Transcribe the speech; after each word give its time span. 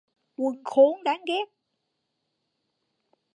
quân 0.35 0.55
khốn 0.63 1.03
đáng 1.03 1.21
ghét 1.27 1.45